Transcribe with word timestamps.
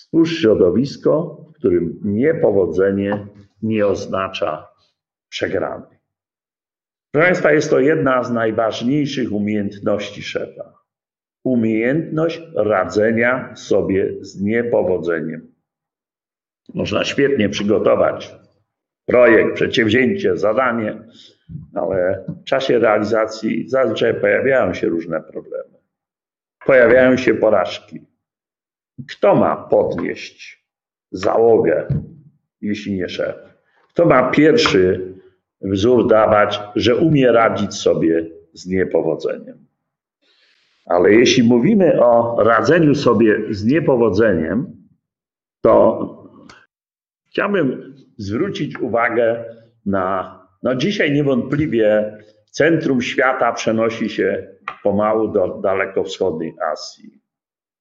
Stwórz 0.00 0.40
środowisko, 0.40 1.44
w 1.50 1.54
którym 1.54 2.00
niepowodzenie 2.04 3.26
nie 3.62 3.86
oznacza 3.86 4.68
przegrany. 5.28 5.86
Proszę 7.10 7.26
Państwa, 7.26 7.52
jest 7.52 7.70
to 7.70 7.80
jedna 7.80 8.24
z 8.24 8.30
najważniejszych 8.30 9.32
umiejętności 9.32 10.22
szefa. 10.22 10.74
Umiejętność 11.44 12.42
radzenia 12.54 13.56
sobie 13.56 14.14
z 14.20 14.40
niepowodzeniem. 14.40 15.54
Można 16.74 17.04
świetnie 17.04 17.48
przygotować 17.48 18.34
projekt, 19.06 19.54
przedsięwzięcie, 19.54 20.36
zadanie, 20.36 21.02
ale 21.74 22.24
w 22.42 22.44
czasie 22.44 22.78
realizacji 22.78 23.68
zazwyczaj 23.68 24.20
pojawiają 24.20 24.74
się 24.74 24.88
różne 24.88 25.20
problemy. 25.20 25.78
Pojawiają 26.66 27.16
się 27.16 27.34
porażki. 27.34 28.09
Kto 29.08 29.34
ma 29.34 29.56
podnieść 29.56 30.64
załogę, 31.12 31.86
jeśli 32.60 32.94
nie 32.94 33.08
szef? 33.08 33.36
Kto 33.88 34.06
ma 34.06 34.30
pierwszy 34.30 35.14
wzór 35.60 36.08
dawać, 36.08 36.60
że 36.76 36.96
umie 36.96 37.32
radzić 37.32 37.74
sobie 37.74 38.26
z 38.52 38.66
niepowodzeniem? 38.66 39.66
Ale 40.86 41.12
jeśli 41.12 41.42
mówimy 41.42 42.04
o 42.04 42.36
radzeniu 42.44 42.94
sobie 42.94 43.54
z 43.54 43.64
niepowodzeniem, 43.64 44.86
to 45.60 46.06
chciałbym 47.28 47.94
zwrócić 48.18 48.78
uwagę 48.78 49.44
na, 49.86 50.38
no 50.62 50.74
dzisiaj 50.74 51.12
niewątpliwie 51.12 52.18
centrum 52.50 53.02
świata 53.02 53.52
przenosi 53.52 54.08
się 54.08 54.48
pomału 54.82 55.28
do 55.28 55.48
dalekowschodniej 55.48 56.54
Azji. 56.72 57.20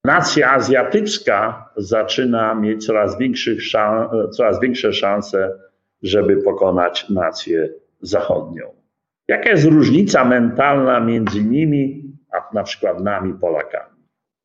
Nacja 0.05 0.51
azjatycka 0.51 1.69
zaczyna 1.77 2.55
mieć 2.55 2.85
coraz, 2.85 3.17
szans, 3.59 4.11
coraz 4.31 4.59
większe 4.59 4.93
szanse, 4.93 5.59
żeby 6.03 6.37
pokonać 6.37 7.09
nację 7.09 7.69
zachodnią. 8.01 8.65
Jaka 9.27 9.49
jest 9.49 9.65
różnica 9.65 10.25
mentalna 10.25 10.99
między 10.99 11.43
nimi, 11.43 12.13
a 12.31 12.53
na 12.53 12.63
przykład 12.63 12.99
nami, 12.99 13.33
Polakami? 13.33 14.03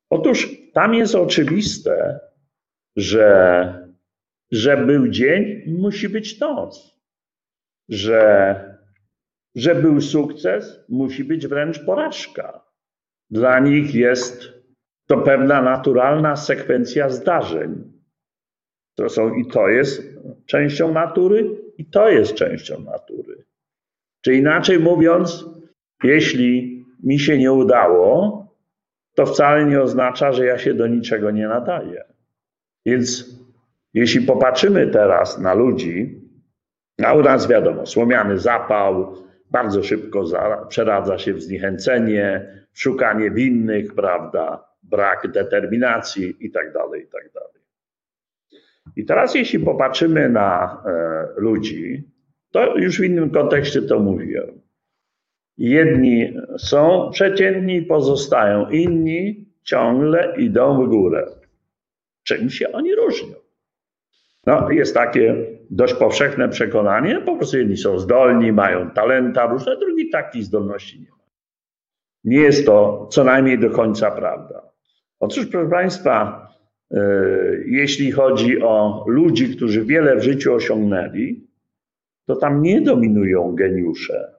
Otóż 0.09 0.49
tam 0.73 0.93
jest 0.93 1.15
oczywiste, 1.15 2.19
że, 2.95 3.87
że 4.51 4.77
był 4.77 5.07
dzień, 5.07 5.63
musi 5.67 6.09
być 6.09 6.39
noc. 6.39 6.95
Że, 7.89 8.55
że 9.55 9.75
był 9.75 10.01
sukces, 10.01 10.85
musi 10.89 11.23
być 11.23 11.47
wręcz 11.47 11.85
porażka. 11.85 12.61
Dla 13.29 13.59
nich 13.59 13.95
jest 13.95 14.55
to 15.07 15.17
pewna 15.17 15.61
naturalna 15.61 16.35
sekwencja 16.35 17.09
zdarzeń. 17.09 17.91
To 18.95 19.09
są 19.09 19.33
i 19.33 19.47
to 19.47 19.69
jest 19.69 20.03
częścią 20.45 20.93
natury, 20.93 21.57
i 21.77 21.85
to 21.85 22.09
jest 22.09 22.33
częścią 22.33 22.81
natury. 22.81 23.45
Czy 24.21 24.33
inaczej 24.33 24.79
mówiąc, 24.79 25.45
jeśli 26.03 26.85
mi 27.03 27.19
się 27.19 27.37
nie 27.37 27.51
udało, 27.51 28.45
to 29.15 29.25
wcale 29.25 29.65
nie 29.65 29.81
oznacza, 29.81 30.31
że 30.31 30.45
ja 30.45 30.57
się 30.57 30.73
do 30.73 30.87
niczego 30.87 31.31
nie 31.31 31.47
nadaję. 31.47 32.03
Więc 32.85 33.35
jeśli 33.93 34.21
popatrzymy 34.21 34.87
teraz 34.87 35.39
na 35.39 35.53
ludzi, 35.53 36.21
a 37.03 37.13
u 37.13 37.21
nas 37.21 37.47
wiadomo, 37.47 37.85
słomiany 37.85 38.39
zapał 38.39 39.15
bardzo 39.51 39.83
szybko 39.83 40.27
za, 40.27 40.65
przeradza 40.69 41.17
się 41.17 41.33
w 41.33 41.41
zniechęcenie, 41.41 42.47
szukanie 42.73 43.31
winnych, 43.31 43.95
prawda, 43.95 44.74
brak 44.89 45.31
determinacji 45.31 46.35
i 46.39 46.51
tak 46.51 46.73
dalej, 46.73 47.03
i 47.03 47.07
tak. 47.07 47.25
I 48.95 49.05
teraz 49.05 49.35
jeśli 49.35 49.59
popatrzymy 49.59 50.29
na 50.29 50.81
e, 50.85 51.41
ludzi, 51.41 52.03
to 52.51 52.77
już 52.77 52.99
w 52.99 53.03
innym 53.03 53.29
kontekście 53.29 53.81
to 53.81 53.99
mówiłem. 53.99 54.61
Jedni 55.57 56.33
są 56.57 57.09
przeciętni, 57.11 57.81
pozostają, 57.81 58.69
inni 58.69 59.45
ciągle 59.63 60.33
idą 60.37 60.85
w 60.85 60.89
górę. 60.89 61.27
Czym 62.23 62.49
się 62.49 62.71
oni 62.71 62.95
różnią? 62.95 63.35
No, 64.45 64.71
jest 64.71 64.93
takie 64.93 65.35
dość 65.69 65.93
powszechne 65.93 66.49
przekonanie, 66.49 67.21
po 67.25 67.35
prostu 67.35 67.57
jedni 67.57 67.77
są 67.77 67.99
zdolni, 67.99 68.51
mają 68.51 68.89
talenta 68.89 69.45
różne, 69.45 69.77
drugi 69.77 70.09
takich 70.09 70.43
zdolności 70.43 70.99
nie 70.99 71.09
ma. 71.09 71.25
Nie 72.23 72.37
jest 72.37 72.65
to 72.65 73.07
co 73.11 73.23
najmniej 73.23 73.59
do 73.59 73.69
końca 73.69 74.11
prawda. 74.11 74.74
Otóż, 75.19 75.45
proszę 75.45 75.69
Państwa, 75.69 76.47
e, 76.91 77.01
jeśli 77.65 78.11
chodzi 78.11 78.61
o 78.61 79.05
ludzi, 79.07 79.55
którzy 79.55 79.85
wiele 79.85 80.15
w 80.15 80.23
życiu 80.23 80.53
osiągnęli, 80.53 81.47
to 82.27 82.35
tam 82.35 82.61
nie 82.61 82.81
dominują 82.81 83.55
geniusze, 83.55 84.33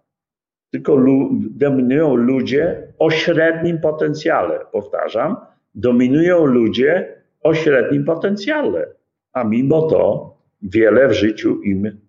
tylko 0.70 1.04
dominują 1.50 2.14
ludzie 2.14 2.92
o 2.98 3.10
średnim 3.10 3.80
potencjale. 3.80 4.60
Powtarzam, 4.72 5.36
dominują 5.74 6.44
ludzie 6.44 7.22
o 7.40 7.54
średnim 7.54 8.04
potencjale, 8.04 8.86
a 9.32 9.44
mimo 9.44 9.82
to 9.82 10.34
wiele 10.62 11.08
w 11.08 11.12
życiu 11.12 11.62
im 11.62 12.00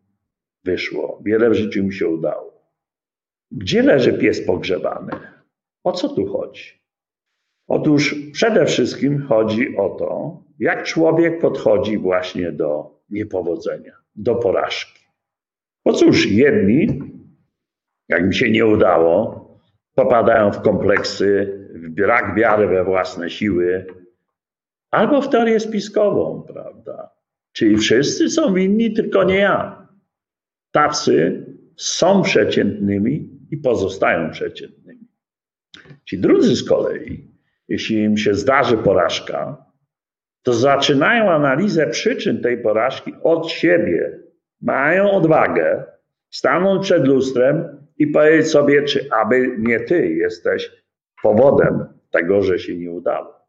wyszło, 0.63 1.21
wiele 1.25 1.49
w 1.49 1.53
życiu 1.53 1.79
im 1.79 1.91
się 1.91 2.07
udało. 2.07 2.57
Gdzie 3.51 3.81
leży 3.81 4.13
pies 4.13 4.45
pogrzebany? 4.45 5.11
O 5.83 5.91
co 5.91 6.09
tu 6.09 6.25
chodzi? 6.25 6.86
Otóż 7.67 8.15
przede 8.31 8.65
wszystkim 8.65 9.21
chodzi 9.21 9.77
o 9.77 9.89
to, 9.89 10.43
jak 10.59 10.83
człowiek 10.83 11.39
podchodzi 11.41 11.97
właśnie 11.97 12.51
do 12.51 12.99
niepowodzenia, 13.09 13.93
do 14.15 14.35
porażki. 14.35 15.03
Bo 15.85 15.93
cóż, 15.93 16.31
jedni, 16.31 17.01
jak 18.09 18.27
mi 18.27 18.35
się 18.35 18.51
nie 18.51 18.65
udało, 18.65 19.47
popadają 19.95 20.51
w 20.51 20.61
kompleksy, 20.61 21.59
w 21.73 21.89
brak 21.89 22.35
wiary 22.35 22.67
we 22.67 22.83
własne 22.83 23.29
siły, 23.29 23.85
albo 24.91 25.21
w 25.21 25.29
teorię 25.29 25.59
spiskową, 25.59 26.43
prawda? 26.47 27.09
Czyli 27.51 27.77
wszyscy 27.77 28.29
są 28.29 28.53
winni, 28.53 28.93
tylko 28.93 29.23
nie 29.23 29.37
ja. 29.37 29.87
Tacy 30.71 31.45
są 31.77 32.21
przeciętnymi 32.21 33.29
i 33.51 33.57
pozostają 33.57 34.31
przeciętnymi. 34.31 35.07
Ci 36.05 36.19
drudzy 36.19 36.55
z 36.55 36.63
kolei 36.63 37.36
jeśli 37.67 38.03
im 38.03 38.17
się 38.17 38.33
zdarzy 38.33 38.77
porażka, 38.77 39.65
to 40.43 40.53
zaczynają 40.53 41.31
analizę 41.31 41.87
przyczyn 41.87 42.41
tej 42.41 42.57
porażki 42.61 43.13
od 43.23 43.49
siebie. 43.49 44.19
Mają 44.61 45.11
odwagę 45.11 45.83
stanąć 46.29 46.83
przed 46.83 47.07
lustrem 47.07 47.87
i 47.97 48.07
powiedzieć 48.07 48.47
sobie, 48.47 48.83
czy 48.83 49.07
aby 49.11 49.55
nie 49.59 49.79
ty 49.79 50.07
jesteś 50.07 50.71
powodem 51.23 51.85
tego, 52.11 52.41
że 52.41 52.59
się 52.59 52.77
nie 52.77 52.91
udało. 52.91 53.47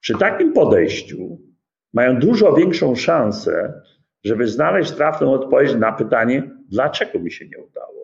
Przy 0.00 0.18
takim 0.18 0.52
podejściu 0.52 1.38
mają 1.92 2.18
dużo 2.18 2.52
większą 2.52 2.94
szansę, 2.94 3.82
żeby 4.24 4.48
znaleźć 4.48 4.92
trafną 4.92 5.32
odpowiedź 5.32 5.74
na 5.74 5.92
pytanie, 5.92 6.50
dlaczego 6.68 7.18
mi 7.18 7.32
się 7.32 7.48
nie 7.48 7.58
udało. 7.58 7.99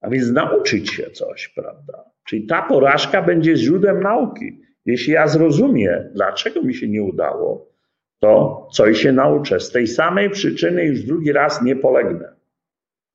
A 0.00 0.10
więc 0.10 0.30
nauczyć 0.30 0.90
się 0.90 1.10
coś, 1.10 1.48
prawda? 1.48 2.04
Czyli 2.24 2.46
ta 2.46 2.62
porażka 2.62 3.22
będzie 3.22 3.56
źródłem 3.56 4.02
nauki. 4.02 4.60
Jeśli 4.84 5.12
ja 5.12 5.28
zrozumiem, 5.28 6.10
dlaczego 6.14 6.62
mi 6.62 6.74
się 6.74 6.88
nie 6.88 7.02
udało, 7.02 7.72
to 8.18 8.68
coś 8.72 8.98
się 8.98 9.12
nauczę. 9.12 9.60
Z 9.60 9.70
tej 9.70 9.86
samej 9.86 10.30
przyczyny 10.30 10.84
już 10.84 11.02
drugi 11.02 11.32
raz 11.32 11.62
nie 11.62 11.76
polegnę. 11.76 12.32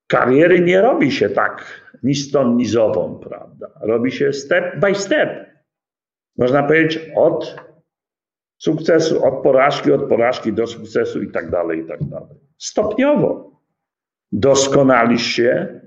Kariery 0.07 0.59
nie 0.59 0.81
robi 0.81 1.11
się 1.11 1.29
tak 1.29 1.81
ni 2.03 2.15
stąd, 2.15 2.57
ni 2.57 2.65
zową, 2.65 3.19
prawda? 3.23 3.67
Robi 3.81 4.11
się 4.11 4.33
step 4.33 4.79
by 4.79 4.95
step. 4.95 5.45
Można 6.37 6.63
powiedzieć 6.63 6.99
od 7.15 7.55
sukcesu, 8.57 9.25
od 9.25 9.43
porażki, 9.43 9.91
od 9.91 10.09
porażki 10.09 10.53
do 10.53 10.67
sukcesu 10.67 11.21
i 11.21 11.31
tak 11.31 11.49
dalej, 11.49 11.79
i 11.79 11.85
tak 11.85 12.03
dalej. 12.03 12.37
Stopniowo. 12.57 13.51
Doskonalisz 14.31 15.25
się, 15.25 15.81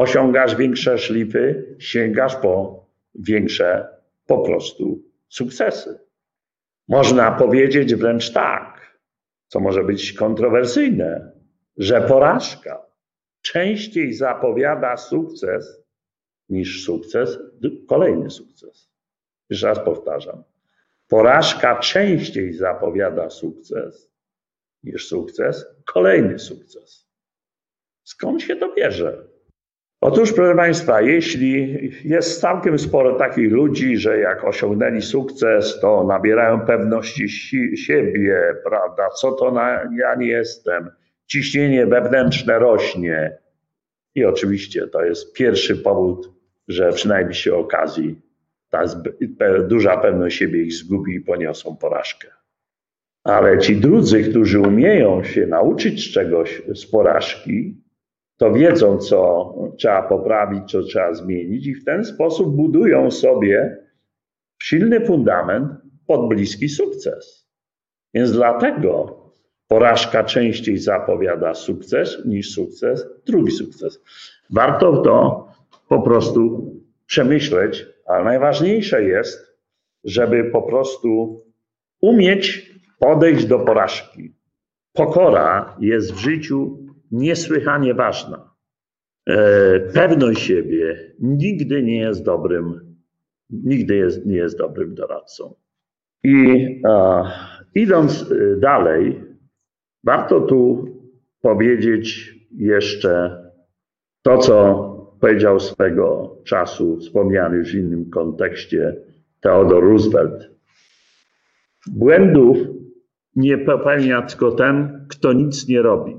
osiągasz 0.00 0.56
większe 0.56 0.98
szlify, 0.98 1.76
sięgasz 1.78 2.36
po 2.36 2.84
większe 3.14 3.88
po 4.26 4.38
prostu 4.38 5.02
sukcesy. 5.28 5.98
Można 6.88 7.32
powiedzieć 7.32 7.94
wręcz 7.94 8.32
tak, 8.32 8.98
co 9.48 9.60
może 9.60 9.84
być 9.84 10.12
kontrowersyjne, 10.12 11.32
że 11.76 12.00
porażka 12.00 12.86
częściej 13.42 14.12
zapowiada 14.12 14.96
sukces 14.96 15.82
niż 16.48 16.84
sukces, 16.84 17.38
kolejny 17.88 18.30
sukces. 18.30 18.90
Jeszcze 19.50 19.66
raz 19.66 19.78
powtarzam. 19.84 20.44
Porażka 21.08 21.78
częściej 21.78 22.52
zapowiada 22.52 23.30
sukces 23.30 24.10
niż 24.82 25.08
sukces, 25.08 25.66
kolejny 25.84 26.38
sukces. 26.38 27.06
Skąd 28.02 28.42
się 28.42 28.56
to 28.56 28.74
bierze? 28.74 29.29
Otóż, 30.00 30.32
proszę 30.32 30.54
Państwa, 30.56 31.00
jeśli 31.00 31.78
jest 32.04 32.40
całkiem 32.40 32.78
sporo 32.78 33.14
takich 33.14 33.52
ludzi, 33.52 33.96
że 33.96 34.18
jak 34.18 34.44
osiągnęli 34.44 35.02
sukces, 35.02 35.80
to 35.80 36.04
nabierają 36.04 36.60
pewności 36.60 37.28
si 37.28 37.76
siebie, 37.76 38.40
prawda? 38.64 39.08
Co 39.08 39.32
to 39.32 39.50
na, 39.50 39.70
ja 39.98 40.14
nie 40.14 40.26
jestem? 40.26 40.90
Ciśnienie 41.26 41.86
wewnętrzne 41.86 42.58
rośnie. 42.58 43.38
I 44.14 44.24
oczywiście 44.24 44.86
to 44.86 45.04
jest 45.04 45.32
pierwszy 45.32 45.76
powód, 45.76 46.32
że 46.68 46.92
przy 46.92 47.08
najbliższej 47.08 47.52
okazji 47.52 48.20
ta 48.70 48.84
duża 49.68 49.96
pewność 49.96 50.38
siebie 50.38 50.62
ich 50.62 50.72
zgubi 50.72 51.14
i 51.14 51.20
poniosą 51.20 51.76
porażkę. 51.76 52.28
Ale 53.24 53.58
ci 53.58 53.76
drudzy, 53.76 54.30
którzy 54.30 54.60
umieją 54.60 55.24
się 55.24 55.46
nauczyć 55.46 56.12
czegoś 56.12 56.62
z 56.74 56.86
porażki, 56.86 57.79
to 58.40 58.52
wiedzą, 58.52 58.98
co 58.98 59.52
trzeba 59.78 60.02
poprawić, 60.02 60.70
co 60.70 60.82
trzeba 60.82 61.14
zmienić, 61.14 61.66
i 61.66 61.74
w 61.74 61.84
ten 61.84 62.04
sposób 62.04 62.56
budują 62.56 63.10
sobie 63.10 63.76
silny 64.62 65.06
fundament 65.06 65.72
pod 66.06 66.28
bliski 66.28 66.68
sukces. 66.68 67.46
Więc 68.14 68.32
dlatego 68.32 69.20
porażka 69.68 70.24
częściej 70.24 70.78
zapowiada 70.78 71.54
sukces 71.54 72.18
niż 72.24 72.54
sukces, 72.54 73.06
drugi 73.26 73.50
sukces. 73.50 74.02
Warto 74.50 75.02
to 75.02 75.48
po 75.88 76.02
prostu 76.02 76.72
przemyśleć, 77.06 77.86
ale 78.06 78.24
najważniejsze 78.24 79.04
jest, 79.04 79.56
żeby 80.04 80.44
po 80.44 80.62
prostu 80.62 81.42
umieć 82.00 82.72
podejść 82.98 83.44
do 83.46 83.58
porażki. 83.58 84.34
Pokora 84.92 85.76
jest 85.80 86.12
w 86.12 86.18
życiu 86.18 86.78
niesłychanie 87.10 87.94
ważna. 87.94 88.50
E, 89.26 89.80
pewność 89.80 90.42
siebie 90.42 91.14
nigdy 91.20 91.82
nie 91.82 91.98
jest 91.98 92.24
dobrym, 92.24 92.96
nigdy 93.50 93.96
jest, 93.96 94.26
nie 94.26 94.36
jest 94.36 94.58
dobrym 94.58 94.94
doradcą. 94.94 95.54
I 96.24 96.66
a, 96.88 97.24
idąc 97.74 98.32
e, 98.32 98.56
dalej, 98.60 99.24
warto 100.04 100.40
tu 100.40 100.88
powiedzieć 101.40 102.34
jeszcze 102.56 103.42
to, 104.22 104.38
co 104.38 104.90
powiedział 105.20 105.60
swego 105.60 106.36
czasu, 106.44 106.96
wspomniany 106.96 107.56
już 107.56 107.72
w 107.72 107.74
innym 107.74 108.10
kontekście, 108.10 108.96
Theodore 109.40 109.86
Roosevelt. 109.86 110.50
Błędów 111.86 112.58
nie 113.36 113.58
popełnia 113.58 114.22
tylko 114.22 114.52
ten, 114.52 115.06
kto 115.08 115.32
nic 115.32 115.68
nie 115.68 115.82
robi. 115.82 116.16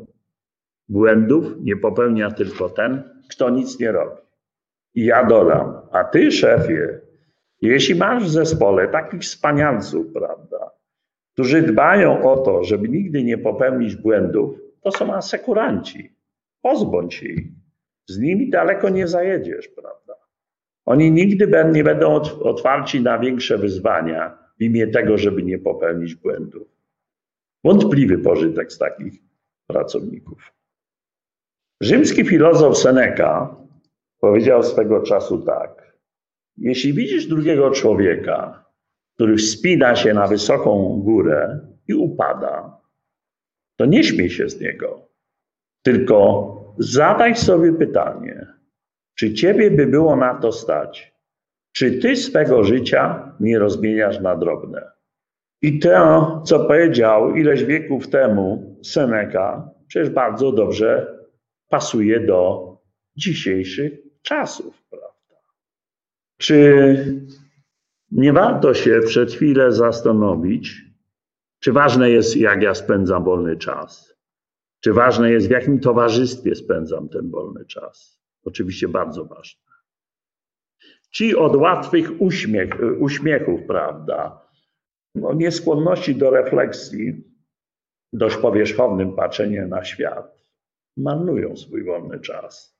Błędów 0.92 1.46
nie 1.62 1.76
popełnia 1.76 2.32
tylko 2.32 2.70
ten, 2.70 3.04
kto 3.30 3.50
nic 3.50 3.80
nie 3.80 3.92
robi. 3.92 4.22
I 4.96 5.06
ja 5.06 5.26
dodam, 5.26 5.82
a 5.92 6.04
ty, 6.04 6.32
szefie, 6.32 7.00
jeśli 7.62 7.96
masz 7.96 8.24
w 8.24 8.30
zespole 8.30 8.88
takich 8.88 9.22
wspanialców, 9.22 10.14
prawda, 10.14 10.72
którzy 11.34 11.62
dbają 11.62 12.32
o 12.32 12.38
to, 12.38 12.64
żeby 12.64 12.90
nigdy 12.90 13.24
nie 13.24 13.38
popełnić 13.38 13.96
błędów, 13.96 14.60
to 14.82 14.92
są 14.92 15.14
asekuranci. 15.14 16.16
Pozbądź 16.62 17.14
się 17.14 17.28
ich. 17.28 17.48
Z 18.08 18.20
nimi 18.20 18.50
daleko 18.50 18.90
nie 18.90 19.08
zajedziesz, 19.08 19.68
prawda? 19.68 20.14
Oni 20.86 21.12
nigdy 21.12 21.64
nie 21.74 21.84
będą 21.84 22.16
otwarci 22.40 23.02
na 23.02 23.20
większe 23.20 23.58
wyzwania 23.58 24.38
w 24.60 24.64
imię 24.64 24.88
tego, 24.88 25.18
żeby 25.18 25.44
nie 25.44 25.60
popełnić 25.60 26.16
błędów. 26.16 26.68
Wątpliwy 27.64 28.18
pożytek 28.18 28.72
z 28.72 28.78
takich 28.78 29.14
pracowników. 29.68 30.61
Rzymski 31.82 32.26
filozof 32.26 32.78
Seneca 32.78 33.56
powiedział 34.20 34.64
swego 34.64 35.02
czasu 35.02 35.38
tak: 35.38 35.98
Jeśli 36.58 36.94
widzisz 36.94 37.28
drugiego 37.28 37.72
człowieka, 37.72 38.66
który 39.16 39.38
wspina 39.38 39.96
się 39.96 40.14
na 40.14 40.28
wysoką 40.28 41.02
górę 41.04 41.60
i 41.88 41.94
upada, 41.94 42.78
to 43.80 43.86
nie 43.86 44.04
śmiej 44.04 44.30
się 44.30 44.50
z 44.50 44.62
niego, 44.62 45.10
tylko 45.84 46.76
zadaj 46.78 47.36
sobie 47.36 47.74
pytanie, 47.74 48.48
czy 49.16 49.34
ciebie 49.34 49.72
by 49.72 49.88
było 49.88 50.16
na 50.16 50.36
to 50.36 50.52
stać? 50.52 51.14
Czy 51.76 51.92
ty 51.92 52.16
swego 52.16 52.64
życia 52.64 53.34
nie 53.40 53.60
rozmieniasz 53.60 54.20
na 54.20 54.36
drobne? 54.36 54.92
I 55.62 55.80
to, 55.80 56.42
co 56.46 56.60
powiedział 56.60 57.36
ileś 57.36 57.64
wieków 57.64 58.10
temu 58.10 58.76
Seneca, 58.84 59.70
przecież 59.88 60.10
bardzo 60.10 60.52
dobrze 60.52 61.21
pasuje 61.72 62.20
do 62.20 62.72
dzisiejszych 63.16 63.92
czasów, 64.22 64.84
prawda? 64.90 65.36
Czy 66.38 66.96
nie 68.12 68.34
warto 68.34 68.74
się 68.74 69.00
przed 69.06 69.32
chwilę 69.32 69.72
zastanowić, 69.72 70.82
czy 71.60 71.72
ważne 71.72 72.10
jest, 72.10 72.38
jak 72.38 72.62
ja 72.62 72.76
spędzam 72.76 73.24
wolny 73.24 73.58
czas? 73.58 74.18
Czy 74.80 74.94
ważne 74.94 75.32
jest, 75.32 75.48
w 75.48 75.52
jakim 75.52 75.80
towarzystwie 75.80 76.56
spędzam 76.56 77.10
ten 77.10 77.32
wolny 77.32 77.66
czas? 77.66 78.22
Oczywiście 78.44 78.88
bardzo 78.88 79.26
ważne. 79.26 79.62
Ci 81.12 81.36
od 81.36 81.56
łatwych 81.56 82.22
uśmiech, 82.22 82.70
uśmiechów, 83.00 83.62
prawda, 83.68 84.42
no 85.16 85.34
nieskłonności 85.34 86.16
do 86.16 86.30
refleksji, 86.30 87.24
dość 88.14 88.38
powierzchownym 88.38 89.16
patrzeniem 89.16 89.70
na 89.70 89.84
świat, 89.84 90.41
marnują 91.02 91.56
swój 91.56 91.84
wolny 91.84 92.20
czas. 92.20 92.78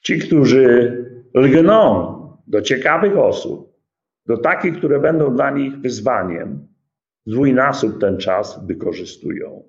Ci, 0.00 0.18
którzy 0.18 0.96
lgną 1.34 2.14
do 2.46 2.62
ciekawych 2.62 3.18
osób, 3.18 3.78
do 4.26 4.36
takich, 4.36 4.78
które 4.78 5.00
będą 5.00 5.36
dla 5.36 5.50
nich 5.50 5.78
wyzwaniem, 5.78 6.68
dwójnasób 7.26 8.00
ten 8.00 8.18
czas 8.18 8.66
wykorzystują. 8.66 9.68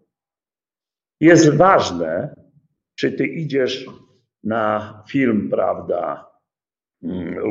Jest 1.19 1.56
ważne, 1.56 2.36
czy 2.95 3.12
ty 3.12 3.27
idziesz 3.27 3.86
na 4.44 5.04
film, 5.10 5.50
prawda, 5.50 6.30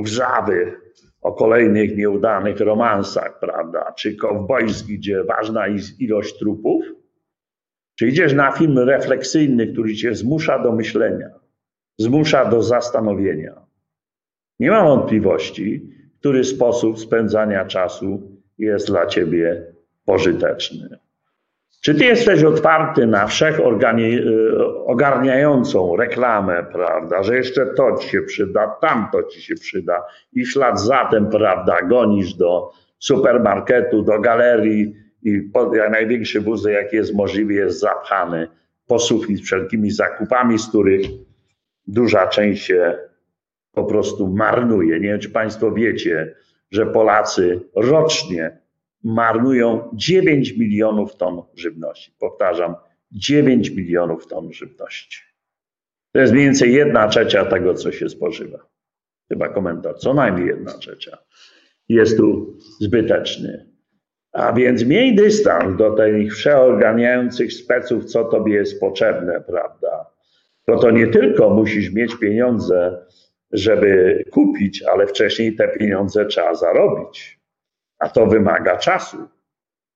łzawy 0.01 0.63
mm, 0.63 0.81
o 1.21 1.33
kolejnych 1.33 1.97
nieudanych 1.97 2.61
romansach, 2.61 3.39
prawda, 3.39 3.93
czy 3.93 4.17
kowbojski, 4.17 4.99
gdzie 4.99 5.25
ważna 5.25 5.67
jest 5.67 6.01
ilość 6.01 6.39
trupów, 6.39 6.85
czy 7.99 8.09
idziesz 8.09 8.33
na 8.33 8.53
film 8.53 8.79
refleksyjny, 8.79 9.67
który 9.67 9.95
cię 9.95 10.15
zmusza 10.15 10.59
do 10.59 10.73
myślenia, 10.73 11.29
zmusza 11.99 12.45
do 12.45 12.63
zastanowienia? 12.63 13.55
Nie 14.61 14.71
mam 14.71 14.87
wątpliwości, 14.87 15.91
który 16.21 16.45
sposób 16.45 17.01
spędzania 17.01 17.65
czasu 17.65 18.39
jest 18.59 18.87
dla 18.87 19.07
ciebie 19.07 19.67
pożyteczny. 20.05 20.99
Czy 21.81 21.95
ty 21.95 22.05
jesteś 22.05 22.45
otwarty 22.45 23.07
na 23.07 23.27
wszechogarniającą 23.27 25.97
reklamę, 25.97 26.67
prawda, 26.73 27.23
że 27.23 27.37
jeszcze 27.37 27.67
to 27.67 27.97
ci 27.97 28.09
się 28.09 28.23
przyda, 28.23 28.77
tamto 28.81 29.23
ci 29.23 29.43
się 29.43 29.55
przyda 29.55 30.05
i 30.33 30.45
w 30.45 30.51
ślad 30.51 30.81
za 30.81 31.09
tym, 31.11 31.27
prawda, 31.27 31.83
gonisz 31.83 32.35
do 32.35 32.71
supermarketu, 32.99 34.03
do 34.03 34.21
galerii, 34.21 34.95
i 35.23 35.51
jak 35.73 35.91
największy 35.91 36.41
wózek, 36.41 36.73
jaki 36.73 36.97
jest 36.97 37.15
możliwy, 37.15 37.55
jest 37.55 37.81
zapchany 37.81 38.49
po 38.87 38.99
sufit 38.99 39.41
wszelkimi 39.41 39.91
zakupami, 39.91 40.59
z 40.59 40.69
których 40.69 41.01
duża 41.87 42.27
część 42.27 42.65
się 42.65 42.99
po 43.73 43.85
prostu 43.85 44.29
marnuje. 44.29 45.01
Nie 45.01 45.09
wiem, 45.09 45.21
czy 45.21 45.31
Państwo 45.31 45.73
wiecie, 45.73 46.35
że 46.71 46.87
Polacy 46.87 47.61
rocznie 47.77 48.59
marnują 49.05 49.91
9 49.95 50.57
milionów 50.57 51.17
ton 51.17 51.43
żywności. 51.55 52.13
Powtarzam, 52.19 52.75
9 53.13 53.71
milionów 53.71 54.27
ton 54.27 54.53
żywności. 54.53 55.23
To 56.13 56.21
jest 56.21 56.33
mniej 56.33 56.45
więcej 56.45 56.75
jedna 56.75 57.09
trzecia 57.09 57.45
tego, 57.45 57.75
co 57.75 57.93
się 57.93 58.09
spożywa. 58.09 58.59
Chyba 59.29 59.49
komentarz, 59.49 59.99
co 59.99 60.15
najmniej 60.15 60.47
jedna 60.47 60.79
trzecia. 60.79 61.19
Jest 61.89 62.17
tu 62.17 62.57
zbyteczny. 62.81 63.68
A 64.33 64.53
więc 64.53 64.85
miej 64.85 65.15
dystans 65.15 65.79
do 65.79 65.91
tych 65.91 66.33
przeorganiających 66.33 67.53
speców, 67.53 68.05
co 68.05 68.25
tobie 68.25 68.55
jest 68.55 68.81
potrzebne, 68.81 69.41
prawda? 69.41 70.07
To 70.67 70.79
to 70.79 70.91
nie 70.91 71.07
tylko 71.07 71.51
musisz 71.51 71.93
mieć 71.93 72.15
pieniądze, 72.19 73.07
żeby 73.53 74.25
kupić, 74.31 74.83
ale 74.83 75.07
wcześniej 75.07 75.57
te 75.57 75.69
pieniądze 75.69 76.27
trzeba 76.27 76.55
zarobić. 76.55 77.41
A 77.99 78.09
to 78.09 78.27
wymaga 78.27 78.77
czasu. 78.77 79.17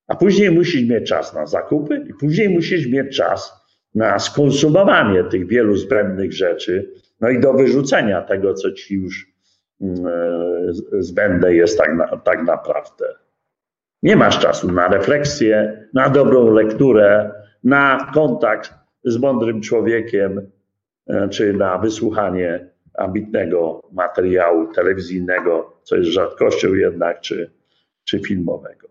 A 0.09 0.17
później 0.17 0.51
musisz 0.51 0.89
mieć 0.89 1.09
czas 1.09 1.35
na 1.35 1.47
zakupy 1.47 2.07
i 2.11 2.15
później 2.15 2.49
musisz 2.49 2.87
mieć 2.87 3.17
czas 3.17 3.63
na 3.95 4.19
skonsumowanie 4.19 5.25
tych 5.25 5.47
wielu 5.47 5.77
zbędnych 5.77 6.33
rzeczy, 6.33 6.93
no 7.21 7.31
i 7.31 7.41
do 7.41 7.53
wyrzucenia 7.53 8.23
tego, 8.23 8.55
co 8.55 8.73
ci 8.73 8.95
już 8.95 9.33
mm, 9.81 10.07
e, 10.07 11.03
zbędne 11.03 11.55
jest 11.55 11.79
tak, 11.79 11.95
na, 11.97 12.17
tak 12.17 12.43
naprawdę. 12.43 13.05
Nie 14.03 14.17
masz 14.17 14.39
czasu 14.39 14.73
na 14.73 14.89
refleksję, 14.89 15.87
na 15.95 16.09
dobrą 16.09 16.51
lekturę, 16.51 17.31
na 17.65 18.11
kontakt 18.15 18.75
z 19.05 19.19
mądrym 19.19 19.61
człowiekiem, 19.61 20.51
e, 21.07 21.29
czy 21.29 21.53
na 21.53 21.79
wysłuchanie 21.79 22.67
ambitnego 22.95 23.83
materiału 23.93 24.67
telewizyjnego, 24.67 25.77
co 25.83 25.97
jest 25.97 26.11
rzadkością 26.11 26.75
jednak, 26.75 27.21
czy, 27.21 27.51
czy 28.05 28.21
filmowego. 28.21 28.89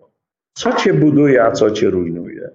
Co 0.53 0.73
cię 0.73 0.93
buduje, 0.93 1.43
a 1.43 1.51
co 1.51 1.71
cię 1.71 1.89
rujnuje? 1.89 2.49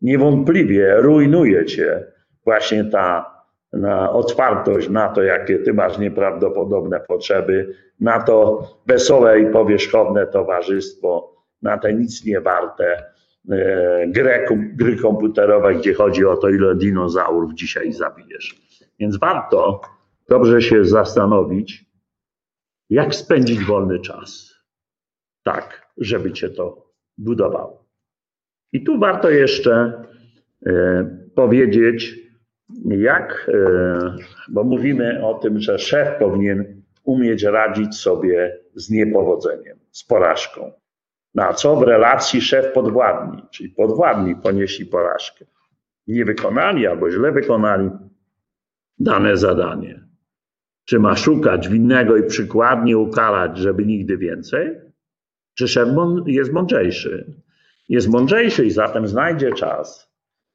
Niewątpliwie 0.00 0.94
rujnuje 0.96 1.64
cię 1.64 2.04
właśnie 2.44 2.84
ta 2.84 3.32
na 3.72 4.12
otwartość 4.12 4.88
na 4.88 5.08
to, 5.08 5.22
jakie 5.22 5.58
ty 5.58 5.74
masz 5.74 5.98
nieprawdopodobne 5.98 7.00
potrzeby, 7.00 7.74
na 8.00 8.20
to 8.20 8.68
wesołe 8.86 9.40
i 9.40 9.46
powierzchowne 9.46 10.26
towarzystwo, 10.26 11.32
na 11.62 11.78
te 11.78 11.94
nic 11.94 12.24
nie 12.24 12.40
warte 12.40 13.04
e, 13.50 14.06
gry, 14.76 14.96
komputerowe, 14.96 15.74
gdzie 15.74 15.94
chodzi 15.94 16.24
o 16.24 16.36
to, 16.36 16.48
ile 16.48 16.74
dinozaurów 16.74 17.54
dzisiaj 17.54 17.92
zabijesz. 17.92 18.62
Więc 18.98 19.18
warto 19.18 19.80
dobrze 20.28 20.62
się 20.62 20.84
zastanowić, 20.84 21.84
jak 22.90 23.14
spędzić 23.14 23.64
wolny 23.64 24.00
czas 24.00 24.54
tak, 25.42 25.92
żeby 25.98 26.32
cię 26.32 26.50
to 26.50 26.92
budowało. 27.18 27.88
I 28.72 28.84
tu 28.84 28.98
warto 28.98 29.30
jeszcze 29.30 30.04
e, 30.66 31.04
powiedzieć, 31.34 32.14
jak, 32.84 33.50
e, 33.54 34.16
bo 34.48 34.64
mówimy 34.64 35.26
o 35.26 35.34
tym, 35.34 35.60
że 35.60 35.78
szef 35.78 36.18
powinien 36.18 36.82
umieć 37.04 37.42
radzić 37.42 37.94
sobie 37.94 38.58
z 38.74 38.90
niepowodzeniem, 38.90 39.78
z 39.90 40.04
porażką. 40.04 40.72
Na 41.34 41.52
co 41.52 41.76
w 41.76 41.82
relacji 41.82 42.40
szef 42.40 42.72
podwładni, 42.72 43.42
czyli 43.50 43.68
podwładni 43.68 44.36
ponieśli 44.36 44.86
porażkę. 44.86 45.44
Nie 46.06 46.24
wykonali 46.24 46.86
albo 46.86 47.10
źle 47.10 47.32
wykonali 47.32 47.90
dane 48.98 49.36
zadanie. 49.36 50.04
Czy 50.84 50.98
ma 50.98 51.16
szukać 51.16 51.68
winnego 51.68 52.16
i 52.16 52.26
przykładnie 52.26 52.98
ukarać, 52.98 53.58
żeby 53.58 53.86
nigdy 53.86 54.16
więcej? 54.16 54.80
Czy 55.54 55.68
szef 55.68 55.88
jest 56.26 56.52
mądrzejszy? 56.52 57.34
Jest 57.88 58.08
mądrzejszy 58.08 58.64
i 58.64 58.70
zatem 58.70 59.08
znajdzie 59.08 59.52
czas, 59.52 60.12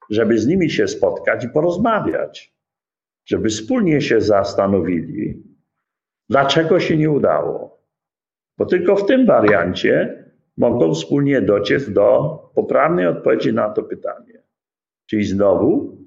żeby 0.09 0.37
z 0.37 0.47
nimi 0.47 0.69
się 0.69 0.87
spotkać 0.87 1.43
i 1.43 1.49
porozmawiać, 1.49 2.55
żeby 3.25 3.49
wspólnie 3.49 4.01
się 4.01 4.21
zastanowili, 4.21 5.43
dlaczego 6.29 6.79
się 6.79 6.97
nie 6.97 7.11
udało. 7.11 7.83
Bo 8.57 8.65
tylko 8.65 8.95
w 8.95 9.05
tym 9.05 9.25
wariancie 9.25 10.23
mogą 10.57 10.93
wspólnie 10.93 11.41
dociec 11.41 11.89
do 11.89 12.39
poprawnej 12.55 13.07
odpowiedzi 13.07 13.53
na 13.53 13.69
to 13.69 13.83
pytanie. 13.83 14.41
Czyli 15.05 15.25
znowu, 15.25 15.97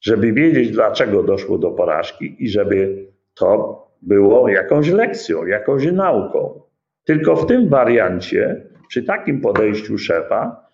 żeby 0.00 0.32
wiedzieć, 0.32 0.70
dlaczego 0.70 1.22
doszło 1.22 1.58
do 1.58 1.70
porażki 1.70 2.36
i 2.38 2.48
żeby 2.48 3.06
to 3.34 3.82
było 4.02 4.48
jakąś 4.48 4.90
lekcją, 4.90 5.46
jakąś 5.46 5.86
nauką. 5.86 6.62
Tylko 7.04 7.36
w 7.36 7.46
tym 7.46 7.68
wariancie, 7.68 8.66
przy 8.88 9.02
takim 9.02 9.40
podejściu 9.40 9.98
szefa, 9.98 10.66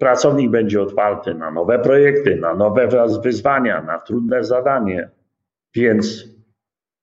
pracownik 0.00 0.50
będzie 0.50 0.82
otwarty 0.82 1.34
na 1.34 1.50
nowe 1.50 1.78
projekty, 1.78 2.36
na 2.36 2.54
nowe 2.54 2.88
wyzwania, 3.22 3.82
na 3.82 3.98
trudne 3.98 4.44
zadanie. 4.44 5.10
Więc 5.74 6.24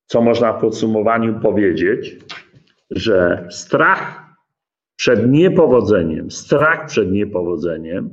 co 0.06 0.22
można 0.22 0.54
w 0.54 0.62
podsumowaniu 0.62 1.40
powiedzieć, 1.40 2.18
że 2.92 3.48
strach 3.50 4.25
przed 4.96 5.32
niepowodzeniem, 5.32 6.32
strach 6.32 6.86
przed 6.86 7.12
niepowodzeniem 7.12 8.10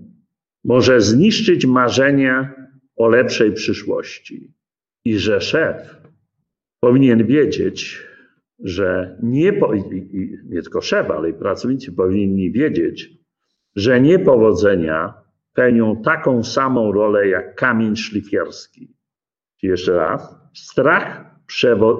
może 0.65 1.01
zniszczyć 1.01 1.67
marzenia 1.67 2.55
o 2.97 3.09
lepszej 3.09 3.53
przyszłości 3.53 4.53
i 5.05 5.19
że 5.19 5.41
szef 5.41 6.03
powinien 6.81 7.27
wiedzieć, 7.27 8.07
że 8.59 9.19
nie, 9.23 9.53
nie 10.45 10.63
tylko 10.63 10.81
szef, 10.81 11.11
ale 11.11 11.31
i 11.31 11.35
pracownicy 11.35 11.93
powinni 11.93 12.53
wiedzieć, 12.53 13.11
że 13.77 14.01
niepowodzenia 14.01 15.15
pełnią 15.55 16.03
taką 16.03 16.45
samą 16.45 16.93
rolę 16.93 17.29
jak 17.29 17.55
kamień 17.55 17.97
szlifierski. 17.97 18.95
Jeszcze 19.63 19.93
raz, 19.93 20.37
strach 20.55 21.25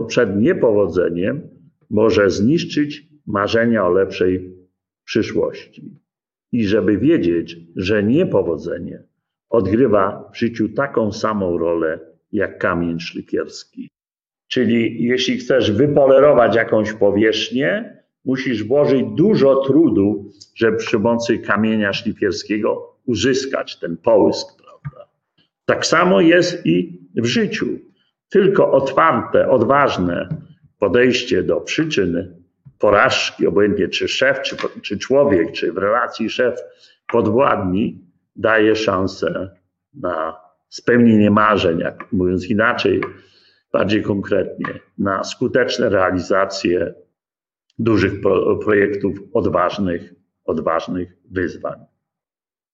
przed 0.09 0.37
niepowodzeniem 0.37 1.49
może 1.91 2.31
zniszczyć 2.31 3.09
marzenia 3.27 3.87
o 3.87 3.91
lepszej 3.91 4.62
przyszłości. 5.05 6.01
I 6.53 6.67
żeby 6.67 6.99
wiedzieć, 6.99 7.57
że 7.77 8.03
niepowodzenie 8.03 9.03
odgrywa 9.51 10.31
w 10.35 10.39
życiu 10.39 10.69
taką 10.69 11.13
samą 11.13 11.59
rolę 11.59 12.01
jak 12.33 12.59
kamień 12.59 13.01
szlifierski. 13.01 13.91
Czyli 14.49 15.05
jeśli 15.05 15.39
chcesz 15.39 15.73
wypolerować 15.73 16.57
jakąś 16.57 16.93
powierzchnię, 16.93 17.97
musisz 18.25 18.65
włożyć 18.65 19.03
dużo 19.17 19.57
trudu, 19.57 20.31
żeby 20.55 20.77
przy 20.77 21.01
pomocy 21.01 21.39
kamienia 21.39 21.93
szlifierskiego 21.93 22.97
uzyskać 23.07 23.79
ten 23.79 23.97
połysk. 23.97 24.63
Prawda? 24.63 25.09
Tak 25.65 25.87
samo 25.87 26.21
jest 26.21 26.67
i 26.67 27.01
w 27.17 27.25
życiu. 27.25 27.67
Tylko 28.29 28.73
otwarte, 28.73 29.51
odważne 29.51 30.29
podejście 30.79 31.43
do 31.43 31.61
przyczyn 31.61 32.42
porażki, 32.83 33.47
obojętnie 33.47 33.89
czy 33.89 34.09
szef, 34.09 34.43
czy, 34.43 34.57
czy 34.83 34.99
człowiek, 34.99 35.53
czy 35.53 35.73
w 35.73 35.79
relacji 35.79 36.31
szef-podwładni, 36.31 37.99
daje 38.37 38.77
szansę 38.77 39.57
na 39.95 40.37
spełnienie 40.69 41.31
marzeń, 41.31 41.79
jak 41.79 42.13
mówiąc 42.13 42.51
inaczej, 42.51 43.01
bardziej 43.73 44.03
konkretnie, 44.03 44.67
na 44.99 45.25
skuteczne 45.25 45.89
realizacje 45.89 46.95
dużych 47.79 48.13
projektów, 48.65 49.19
odważnych, 49.33 50.15
odważnych 50.45 51.09
wyzwań. 51.31 51.92